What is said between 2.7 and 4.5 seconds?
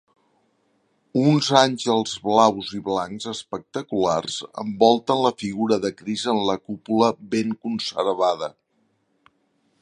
i blancs espectaculars